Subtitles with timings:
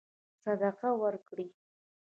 [0.43, 1.47] صدقه ورکړي.